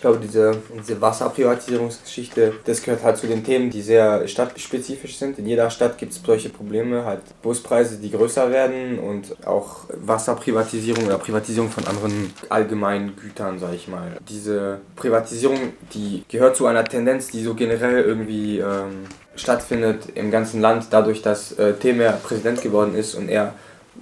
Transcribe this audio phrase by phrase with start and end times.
[0.00, 5.38] Ich glaube, diese, diese Wasserprivatisierungsgeschichte, das gehört halt zu den Themen, die sehr stadtspezifisch sind.
[5.38, 11.04] In jeder Stadt gibt es solche Probleme, halt Buspreise, die größer werden und auch Wasserprivatisierung
[11.04, 14.16] oder Privatisierung von anderen allgemeinen Gütern, sage ich mal.
[14.26, 19.04] Diese Privatisierung, die gehört zu einer Tendenz, die so generell irgendwie ähm,
[19.36, 23.52] stattfindet im ganzen Land, dadurch, dass äh, Temer Präsident geworden ist und er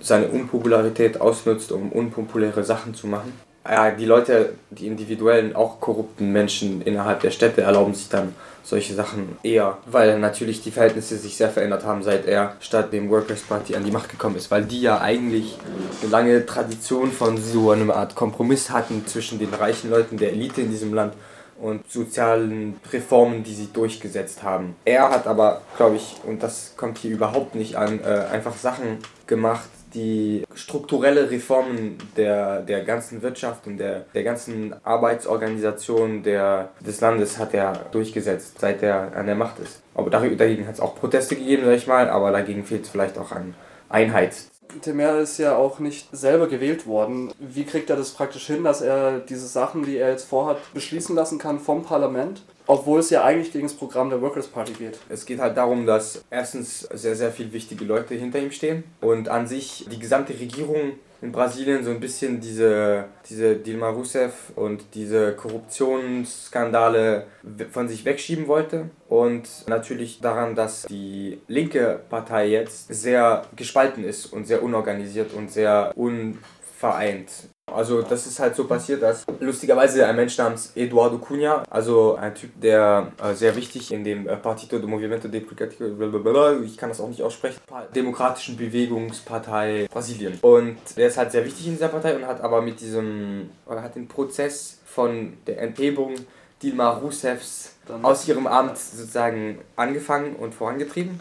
[0.01, 3.33] seine Unpopularität ausnutzt, um unpopuläre Sachen zu machen
[3.65, 8.35] ja, die Leute, die individuellen, auch korrupten Menschen innerhalb der Städte erlauben sich dann
[8.69, 13.09] solche Sachen eher, weil natürlich die Verhältnisse sich sehr verändert haben, seit er statt dem
[13.09, 15.57] Workers' Party an die Macht gekommen ist, weil die ja eigentlich
[16.03, 20.61] eine lange Tradition von so einer Art Kompromiss hatten zwischen den reichen Leuten der Elite
[20.61, 21.15] in diesem Land
[21.61, 24.77] und sozialen Reformen, die sie durchgesetzt haben.
[24.85, 28.99] Er hat aber, glaube ich, und das kommt hier überhaupt nicht an, äh, einfach Sachen
[29.27, 37.01] gemacht, die strukturelle Reformen der, der ganzen Wirtschaft und der, der ganzen Arbeitsorganisation der, des
[37.01, 39.83] Landes hat er durchgesetzt, seit er an der Macht ist.
[39.95, 43.19] Aber dagegen hat es auch Proteste gegeben, sag ich mal, aber dagegen fehlt es vielleicht
[43.19, 43.55] auch an
[43.89, 44.35] Einheit.
[44.83, 47.33] Temer ist ja auch nicht selber gewählt worden.
[47.39, 51.15] Wie kriegt er das praktisch hin, dass er diese Sachen, die er jetzt vorhat, beschließen
[51.15, 52.43] lassen kann vom Parlament?
[52.67, 54.99] Obwohl es ja eigentlich gegen das Programm der Workers' Party geht.
[55.09, 59.31] Es geht halt darum, dass erstens sehr, sehr viele wichtige Leute hinter ihm stehen und
[59.31, 64.85] an sich die gesamte Regierung in Brasilien so ein bisschen diese, diese Dilma Rousseff und
[64.95, 67.27] diese Korruptionsskandale
[67.71, 68.91] von sich wegschieben wollte.
[69.09, 75.51] Und natürlich daran, dass die linke Partei jetzt sehr gespalten ist und sehr unorganisiert und
[75.51, 77.49] sehr unvereint.
[77.75, 82.35] Also das ist halt so passiert, dass lustigerweise ein Mensch namens Eduardo Cunha, also ein
[82.35, 87.01] Typ, der äh, sehr wichtig in dem äh, Partido do Movimento Democrático, ich kann das
[87.01, 87.61] auch nicht aussprechen,
[87.95, 90.39] Demokratischen Bewegungspartei Brasilien.
[90.43, 93.83] Und der ist halt sehr wichtig in dieser Partei und hat aber mit diesem, oder
[93.83, 96.15] hat den Prozess von der Enthebung
[96.63, 101.21] Dilma Rousseffs aus ihrem Amt sozusagen angefangen und vorangetrieben.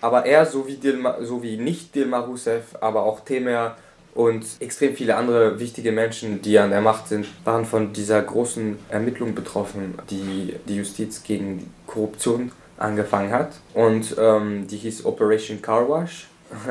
[0.00, 3.76] Aber er, so wie, Dilma, so wie nicht Dilma Rousseff, aber auch Temer
[4.20, 8.78] und extrem viele andere wichtige Menschen, die an der Macht sind, waren von dieser großen
[8.90, 13.52] Ermittlung betroffen, die die Justiz gegen Korruption angefangen hat.
[13.72, 16.28] Und ähm, die hieß Operation Car Wash.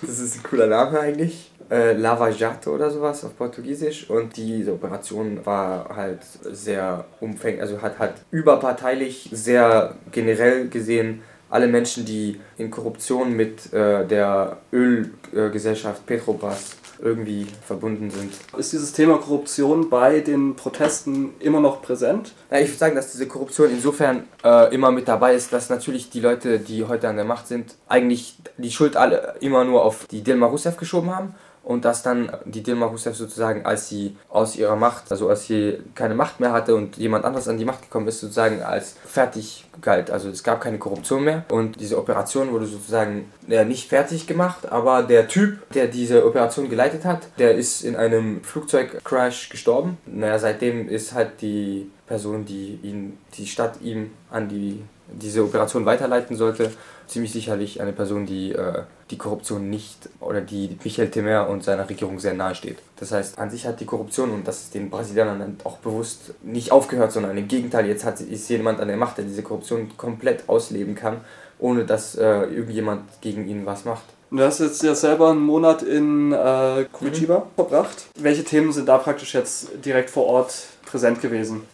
[0.00, 1.50] das ist ein cooler Name eigentlich.
[1.68, 4.08] Äh, Lava Jato oder sowas auf Portugiesisch.
[4.08, 6.20] Und diese Operation war halt
[6.52, 11.22] sehr umfänglich, also hat halt überparteilich, sehr generell gesehen
[11.52, 18.32] alle Menschen, die in Korruption mit äh, der Ölgesellschaft Petrobras irgendwie verbunden sind.
[18.56, 22.32] Ist dieses Thema Korruption bei den Protesten immer noch präsent?
[22.50, 26.10] Ja, ich würde sagen, dass diese Korruption insofern äh, immer mit dabei ist, dass natürlich
[26.10, 30.06] die Leute, die heute an der Macht sind, eigentlich die Schuld alle immer nur auf
[30.06, 34.56] die Dilma Rousseff geschoben haben und dass dann die Dilma Rousseff sozusagen, als sie aus
[34.56, 37.82] ihrer Macht, also als sie keine Macht mehr hatte und jemand anderes an die Macht
[37.82, 40.10] gekommen ist, sozusagen als fertig galt.
[40.10, 44.70] Also es gab keine Korruption mehr und diese Operation wurde sozusagen ja, nicht fertig gemacht,
[44.70, 49.98] aber der Typ, der diese Operation geleitet hat, der ist in einem Flugzeugcrash gestorben.
[50.06, 55.84] Naja, seitdem ist halt die Person, die ihn, die Stadt ihm an die diese Operation
[55.84, 56.70] weiterleiten sollte,
[57.06, 61.88] ziemlich sicherlich eine Person, die äh, die Korruption nicht oder die Michael Temer und seiner
[61.88, 62.78] Regierung sehr nahe steht.
[62.96, 66.72] Das heißt, an sich hat die Korruption, und das ist den Brasilianern auch bewusst, nicht
[66.72, 70.48] aufgehört, sondern im Gegenteil, jetzt hat, ist jemand an der Macht, der diese Korruption komplett
[70.48, 71.18] ausleben kann,
[71.58, 74.04] ohne dass äh, irgendjemand gegen ihn was macht.
[74.30, 77.54] Du hast jetzt ja selber einen Monat in äh, Curitiba mhm.
[77.54, 78.06] verbracht.
[78.18, 80.54] Welche Themen sind da praktisch jetzt direkt vor Ort
[80.86, 81.64] präsent gewesen?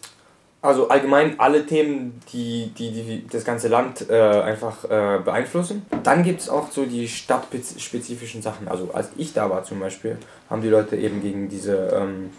[0.61, 5.85] Also allgemein alle Themen, die, die, die das ganze Land äh, einfach äh, beeinflussen.
[6.03, 8.67] Dann gibt es auch so die stadtspezifischen Sachen.
[8.67, 10.17] Also als ich da war zum Beispiel,
[10.49, 12.31] haben die Leute eben gegen diese ähm,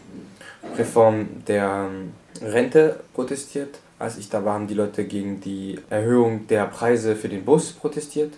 [0.77, 3.79] Reform der ähm, Rente protestiert.
[3.99, 7.73] Als ich da war, haben die Leute gegen die Erhöhung der Preise für den Bus
[7.73, 8.35] protestiert.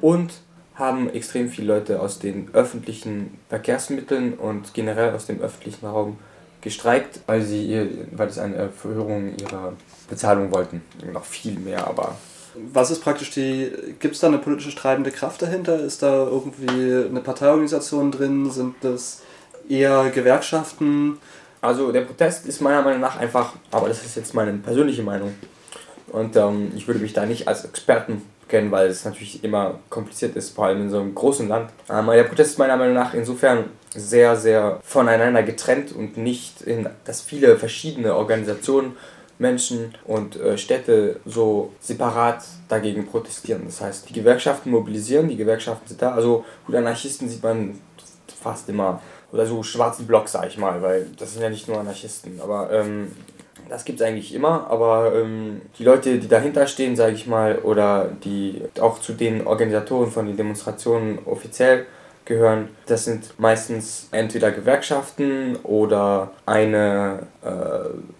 [0.00, 0.32] Und
[0.74, 6.18] haben extrem viele Leute aus den öffentlichen Verkehrsmitteln und generell aus dem öffentlichen Raum
[6.62, 9.74] gestreikt, weil sie ihr, weil es eine Erhöhung ihrer
[10.08, 10.82] Bezahlung wollten.
[11.12, 12.16] Noch viel mehr, aber.
[12.72, 13.70] Was ist praktisch die.
[13.98, 15.78] Gibt es da eine politische treibende Kraft dahinter?
[15.80, 18.50] Ist da irgendwie eine Parteiorganisation drin?
[18.50, 19.22] Sind das
[19.68, 21.18] eher Gewerkschaften?
[21.60, 25.34] Also der Protest ist meiner Meinung nach einfach, aber das ist jetzt meine persönliche Meinung.
[26.08, 28.22] Und ähm, ich würde mich da nicht als Experten
[28.52, 31.70] kennen, weil es natürlich immer kompliziert ist, vor allem in so einem großen Land.
[31.90, 33.64] Ähm, der Protest ist meiner Meinung nach insofern
[33.94, 38.96] sehr, sehr voneinander getrennt und nicht in, dass viele verschiedene Organisationen,
[39.38, 43.62] Menschen und äh, Städte so separat dagegen protestieren.
[43.64, 46.12] Das heißt, die Gewerkschaften mobilisieren, die Gewerkschaften sind da.
[46.12, 47.80] Also gut, Anarchisten sieht man
[48.40, 49.00] fast immer
[49.32, 52.70] oder so schwarzen Block, sag ich mal, weil das sind ja nicht nur Anarchisten, aber
[52.70, 53.10] ähm,
[53.68, 57.58] das gibt es eigentlich immer, aber ähm, die Leute, die dahinter stehen, sage ich mal,
[57.58, 61.86] oder die auch zu den Organisatoren von den Demonstrationen offiziell
[62.24, 67.48] gehören, das sind meistens entweder Gewerkschaften oder eine, äh,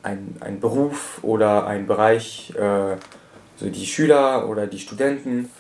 [0.03, 2.97] ein, ein Beruf oder ein Bereich, äh,
[3.57, 5.51] so die Schüler oder die Studenten.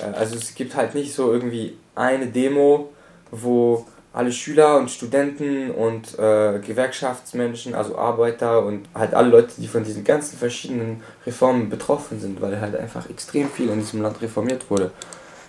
[0.00, 2.90] Äh, also es gibt halt nicht so irgendwie eine Demo,
[3.30, 9.68] wo alle Schüler und Studenten und äh, Gewerkschaftsmenschen, also Arbeiter und halt alle Leute, die
[9.68, 14.20] von diesen ganzen verschiedenen Reformen betroffen sind, weil halt einfach extrem viel in diesem Land
[14.22, 14.90] reformiert wurde.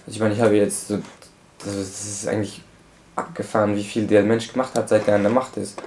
[0.06, 1.00] Also ich meine, ich habe jetzt so,
[1.64, 2.62] das ist eigentlich
[3.16, 5.82] abgefahren, wie viel der Mensch gemacht hat, seit er an der Macht ist.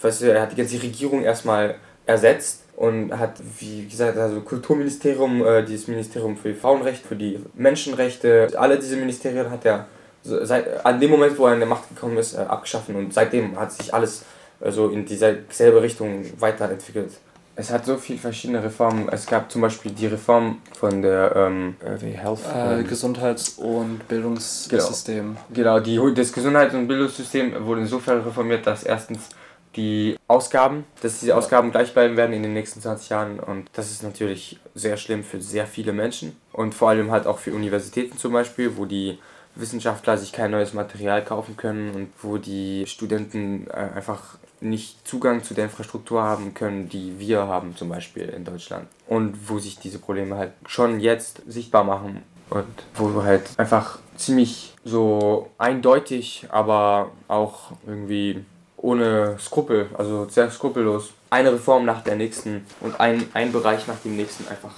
[0.00, 1.76] Weißt du, er hat die ganze Regierung erstmal
[2.06, 7.40] ersetzt und hat, wie gesagt, also Kulturministerium, äh, dieses Ministerium für die Frauenrechte, für die
[7.54, 9.86] Menschenrechte, alle diese Ministerien hat er
[10.22, 13.58] seit, an dem Moment, wo er in der Macht gekommen ist, äh, abgeschaffen und seitdem
[13.58, 14.24] hat sich alles
[14.60, 17.12] äh, so in dieselbe Richtung weiterentwickelt.
[17.56, 19.08] Es hat so viele verschiedene Reformen.
[19.08, 25.36] Es gab zum Beispiel die Reform von der ähm, äh, Health, äh, Gesundheits- und Bildungssystem.
[25.52, 29.30] Genau, genau die, das Gesundheits- und Bildungssystem wurde insofern reformiert, dass erstens
[29.74, 33.90] die Ausgaben, dass diese Ausgaben gleich bleiben werden in den nächsten 20 Jahren und das
[33.90, 38.18] ist natürlich sehr schlimm für sehr viele Menschen und vor allem halt auch für Universitäten
[38.18, 39.18] zum Beispiel, wo die
[39.58, 45.44] Wissenschaftler sich kein neues Material kaufen können und wo die Studenten äh, einfach nicht Zugang
[45.44, 48.86] zu der Infrastruktur haben können, die wir haben, zum Beispiel in Deutschland.
[49.06, 54.74] Und wo sich diese Probleme halt schon jetzt sichtbar machen und wo halt einfach ziemlich
[54.84, 58.44] so eindeutig, aber auch irgendwie
[58.76, 63.98] ohne Skrupel, also sehr skrupellos, eine Reform nach der nächsten und ein, ein Bereich nach
[63.98, 64.74] dem nächsten einfach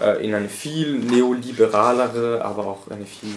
[0.00, 3.34] äh, in eine viel neoliberalere, aber auch eine viel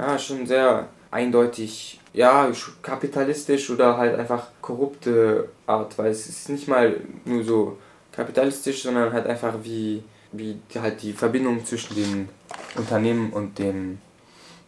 [0.00, 2.50] ja, schon sehr eindeutig, ja,
[2.82, 7.78] kapitalistisch oder halt einfach korrupte Art, weil es ist nicht mal nur so
[8.12, 10.02] kapitalistisch, sondern halt einfach wie,
[10.32, 12.28] wie halt die Verbindung zwischen den
[12.76, 14.00] Unternehmen und den,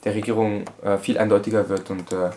[0.04, 2.30] der Regierung äh, viel eindeutiger wird und äh,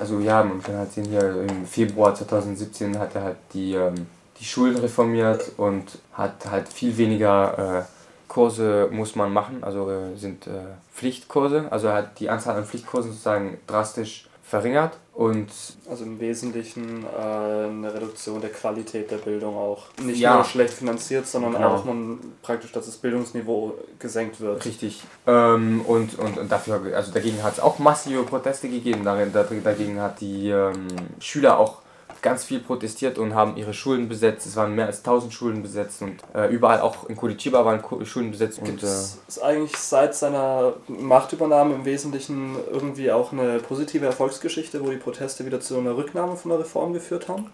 [0.00, 4.06] also ja, man kann halt sehen hier im Februar 2017 hat er halt die, ähm,
[4.40, 7.95] die Schulen reformiert und hat halt viel weniger äh,
[8.28, 10.50] Kurse muss man machen, also äh, sind äh,
[10.94, 11.66] Pflichtkurse.
[11.70, 15.48] Also er hat die Anzahl an Pflichtkursen sozusagen drastisch verringert und
[15.90, 20.36] also im Wesentlichen äh, eine Reduktion der Qualität der Bildung auch nicht ja.
[20.36, 21.74] nur schlecht finanziert, sondern genau.
[21.74, 24.64] auch man praktisch, dass das Bildungsniveau gesenkt wird.
[24.64, 25.02] Richtig.
[25.26, 29.04] Ähm, und, und, und dafür, also dagegen hat es auch massive Proteste gegeben.
[29.04, 30.86] Darin, dagegen hat die ähm,
[31.18, 31.78] Schüler auch
[32.26, 34.46] ganz viel protestiert und haben ihre Schulen besetzt.
[34.46, 38.32] Es waren mehr als 1000 Schulen besetzt und äh, überall auch in Curitiba waren Schulen
[38.32, 38.64] besetzt.
[38.64, 44.84] Gibt es äh, ist eigentlich seit seiner Machtübernahme im Wesentlichen irgendwie auch eine positive Erfolgsgeschichte,
[44.84, 47.52] wo die Proteste wieder zu einer Rücknahme von der Reform geführt haben?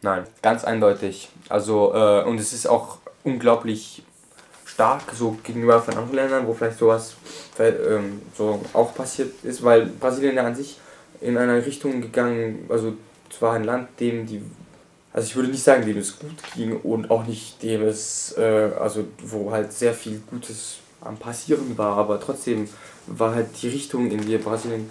[0.00, 1.28] Nein, ganz eindeutig.
[1.50, 4.04] Also äh, und es ist auch unglaublich
[4.64, 7.14] stark so gegenüber von anderen Ländern, wo vielleicht sowas
[7.58, 10.78] ähm, so auch passiert ist, weil Brasilien ja an sich
[11.20, 12.94] in einer Richtung gegangen, also
[13.30, 14.42] es war ein Land, dem die,
[15.12, 18.70] also ich würde nicht sagen, dem es gut ging und auch nicht dem es, äh,
[18.78, 22.68] also wo halt sehr viel Gutes am Passieren war, aber trotzdem
[23.06, 24.88] war halt die Richtung, in die Brasilien,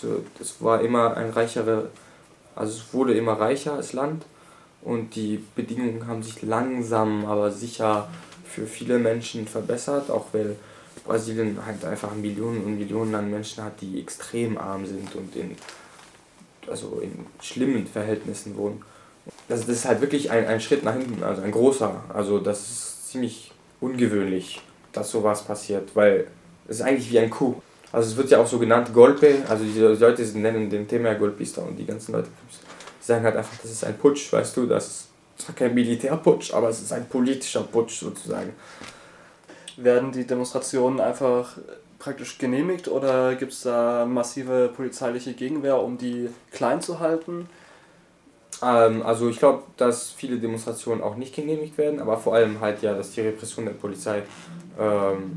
[0.00, 1.84] so, das war immer ein reicherer,
[2.54, 4.24] also es wurde immer reicher als Land
[4.82, 8.08] und die Bedingungen haben sich langsam, aber sicher
[8.44, 10.56] für viele Menschen verbessert, auch weil
[11.04, 15.56] Brasilien halt einfach Millionen und Millionen an Menschen hat, die extrem arm sind und in
[16.68, 18.82] also in schlimmen Verhältnissen wohnen.
[19.48, 22.04] Das, das ist halt wirklich ein, ein Schritt nach hinten, also ein großer.
[22.12, 24.60] Also das ist ziemlich ungewöhnlich,
[24.92, 26.26] dass sowas passiert, weil
[26.68, 27.60] es ist eigentlich wie ein Coup.
[27.92, 31.62] Also es wird ja auch so genannt Golpe, also die Leute nennen den Thema Golpista
[31.62, 32.28] und die ganzen Leute
[33.00, 35.08] sagen halt einfach, das ist ein Putsch, weißt du, das ist
[35.38, 38.52] zwar kein Militärputsch, aber es ist ein politischer Putsch sozusagen.
[39.76, 41.56] Werden die Demonstrationen einfach
[42.06, 47.48] praktisch genehmigt oder gibt es da massive polizeiliche Gegenwehr, um die klein zu halten?
[48.62, 52.80] Ähm, also ich glaube, dass viele Demonstrationen auch nicht genehmigt werden, aber vor allem halt
[52.82, 54.22] ja, dass die Repression der Polizei
[54.78, 55.32] ähm,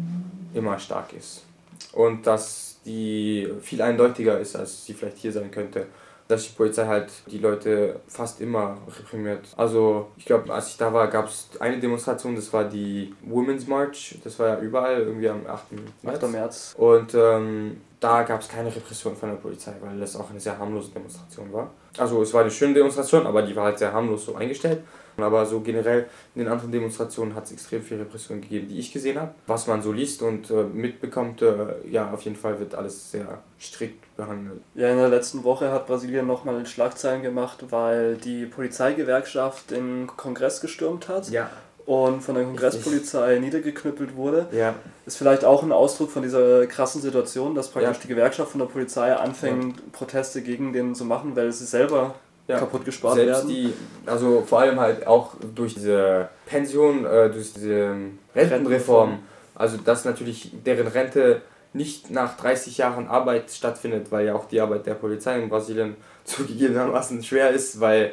[0.53, 1.43] immer stark ist.
[1.91, 5.87] Und dass die viel eindeutiger ist, als sie vielleicht hier sein könnte
[6.29, 9.47] dass die Polizei halt die Leute fast immer reprimiert.
[9.57, 13.65] Also ich glaube, als ich da war, gab es eine Demonstration, das war die Women's
[13.65, 15.71] March, das war ja überall irgendwie am 8.
[16.03, 16.23] März.
[16.23, 16.31] 8.
[16.31, 16.75] März.
[16.77, 20.57] Und ähm, da gab es keine Repression von der Polizei, weil das auch eine sehr
[20.57, 21.71] harmlose Demonstration war.
[21.97, 24.81] Also es war eine schöne Demonstration, aber die war halt sehr harmlos so eingestellt.
[25.17, 28.93] Aber so generell in den anderen Demonstrationen hat es extrem viel Repression gegeben, die ich
[28.93, 29.33] gesehen habe.
[29.47, 33.39] Was man so liest und äh, mitbekommt, äh, ja, auf jeden Fall wird alles sehr
[33.59, 34.61] strikt behandelt.
[34.75, 40.07] Ja, in der letzten Woche hat Brasilien nochmal in Schlagzeilen gemacht, weil die Polizeigewerkschaft den
[40.07, 41.29] Kongress gestürmt hat.
[41.29, 41.49] Ja.
[41.89, 43.45] Und von der Kongresspolizei Richtig.
[43.45, 44.45] niedergeknüppelt wurde.
[44.51, 44.75] Ja.
[45.07, 48.01] Ist vielleicht auch ein Ausdruck von dieser krassen Situation, dass praktisch ja.
[48.03, 49.83] die Gewerkschaft von der Polizei anfängt, ja.
[49.91, 52.13] Proteste gegen den zu machen, weil sie selber
[52.47, 53.49] kaputt gespart Selbst werden.
[53.49, 53.73] Die,
[54.05, 57.95] also vor allem halt auch durch diese Pension, äh, durch diese
[58.35, 59.17] Rentenreform.
[59.55, 61.41] Also dass natürlich deren Rente
[61.73, 65.95] nicht nach 30 Jahren Arbeit stattfindet, weil ja auch die Arbeit der Polizei in Brasilien
[66.23, 68.11] zugegebenermaßen schwer ist, weil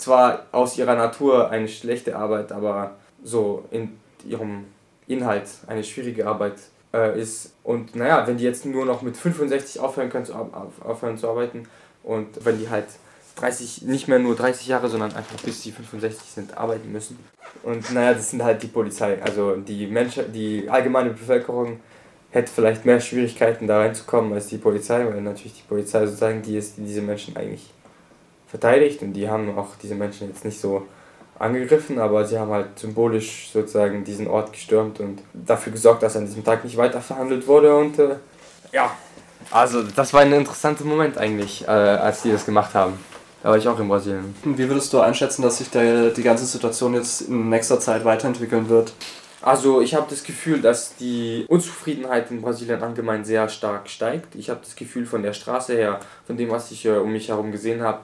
[0.00, 4.64] zwar aus ihrer Natur eine schlechte Arbeit, aber so in ihrem
[5.06, 6.54] Inhalt eine schwierige Arbeit
[6.94, 7.52] äh, ist.
[7.64, 11.68] Und naja, wenn die jetzt nur noch mit 65 aufhören können zu, aufhören zu arbeiten
[12.02, 12.86] und wenn die halt
[13.36, 17.18] 30, nicht mehr nur 30 Jahre, sondern einfach bis sie 65 sind, arbeiten müssen.
[17.62, 19.20] Und naja, das sind halt die Polizei.
[19.22, 21.80] Also die Menschen, die allgemeine Bevölkerung
[22.30, 26.56] hätte vielleicht mehr Schwierigkeiten da reinzukommen als die Polizei, weil natürlich die Polizei sozusagen die
[26.56, 27.70] ist, die diese Menschen eigentlich
[28.50, 30.86] verteidigt und die haben auch diese Menschen jetzt nicht so
[31.38, 36.26] angegriffen, aber sie haben halt symbolisch sozusagen diesen Ort gestürmt und dafür gesorgt, dass an
[36.26, 38.16] diesem Tag nicht weiter verhandelt wurde und äh,
[38.72, 38.90] ja,
[39.50, 42.92] also das war ein interessanter Moment eigentlich, äh, als die das gemacht haben.
[43.42, 44.34] Da war ich auch in Brasilien.
[44.44, 48.68] Wie würdest du einschätzen, dass sich der, die ganze Situation jetzt in nächster Zeit weiterentwickeln
[48.68, 48.92] wird?
[49.42, 54.34] Also ich habe das Gefühl, dass die Unzufriedenheit in Brasilien allgemein sehr stark steigt.
[54.34, 57.28] Ich habe das Gefühl von der Straße her, von dem, was ich äh, um mich
[57.28, 58.00] herum gesehen habe,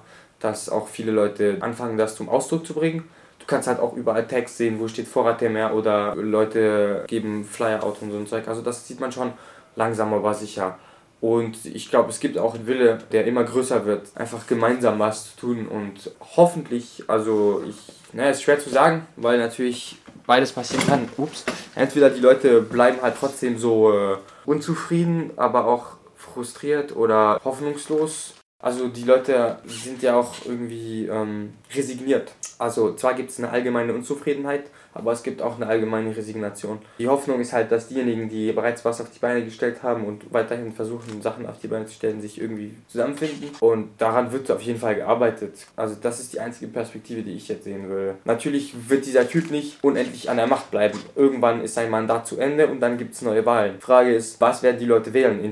[0.47, 3.09] dass auch viele Leute anfangen, das zum Ausdruck zu bringen.
[3.41, 7.45] Du kannst halt auch überall Text sehen, wo steht Vorrat der mehr oder Leute geben
[7.45, 8.49] Flyer out und so ein Zeug.
[8.49, 9.33] Also das sieht man schon
[9.75, 10.79] langsam aber sicher.
[11.21, 15.31] Und ich glaube, es gibt auch einen Wille, der immer größer wird, einfach gemeinsam was
[15.31, 15.67] zu tun.
[15.67, 17.77] Und hoffentlich, also ich,
[18.13, 21.09] naja, ist schwer zu sagen, weil natürlich beides passieren kann.
[21.17, 21.45] Ups.
[21.75, 28.35] Entweder die Leute bleiben halt trotzdem so äh, unzufrieden, aber auch frustriert oder hoffnungslos.
[28.59, 32.33] Also die Leute sind ja auch irgendwie ähm, resigniert.
[32.59, 36.79] Also zwar gibt es eine allgemeine Unzufriedenheit, aber es gibt auch eine allgemeine Resignation.
[36.99, 40.33] Die Hoffnung ist halt, dass diejenigen, die bereits was auf die Beine gestellt haben und
[40.33, 43.51] weiterhin versuchen, Sachen auf die Beine zu stellen, sich irgendwie zusammenfinden.
[43.61, 45.67] Und daran wird auf jeden Fall gearbeitet.
[45.77, 48.15] Also das ist die einzige Perspektive, die ich jetzt sehen würde.
[48.25, 50.99] Natürlich wird dieser Typ nicht unendlich an der Macht bleiben.
[51.15, 53.81] Irgendwann ist sein Mandat zu Ende und dann gibt es neue Wahlen.
[53.81, 55.45] Frage ist, was werden die Leute wählen?